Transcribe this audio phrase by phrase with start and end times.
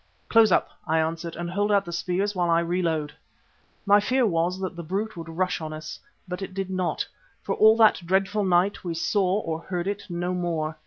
[0.29, 3.13] "Close up," I answered, "and hold out the spears while I reload."
[3.85, 5.99] My fear was that the brute would rush on us.
[6.27, 7.07] But it did not.
[7.43, 10.75] For all that dreadful night we saw or heard it no more.